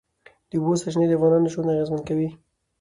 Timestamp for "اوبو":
0.57-0.71